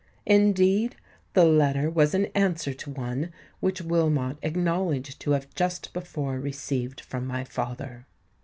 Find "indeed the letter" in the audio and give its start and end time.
0.25-1.87